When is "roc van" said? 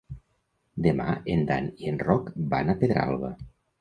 2.07-2.73